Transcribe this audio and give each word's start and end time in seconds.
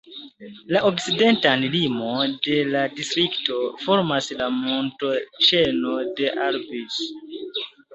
La 0.75 0.79
okcidentan 0.89 1.65
limon 1.75 2.33
de 2.49 2.57
la 2.77 2.83
distrikto 3.01 3.61
formas 3.85 4.33
la 4.43 4.51
montoĉeno 4.59 5.97
de 6.21 6.37
Albis. 6.53 7.03